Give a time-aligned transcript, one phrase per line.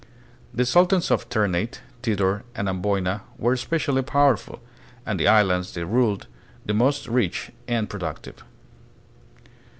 [0.51, 4.59] The sultans of Ternate, Tidor, and Amboina were especially powerful,
[5.05, 6.25] and the islands they ruled
[6.65, 8.43] the most rich and productive.